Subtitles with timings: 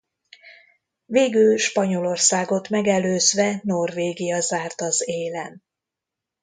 [1.05, 5.63] Végül Spanyolországot megelőzve Norvégia zárt az élen.